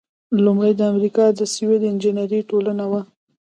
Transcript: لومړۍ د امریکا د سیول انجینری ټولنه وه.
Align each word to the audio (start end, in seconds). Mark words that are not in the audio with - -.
لومړۍ 0.45 0.71
د 0.77 0.81
امریکا 0.91 1.25
د 1.39 1.41
سیول 1.53 1.81
انجینری 1.89 2.39
ټولنه 2.49 2.85
وه. 2.91 3.01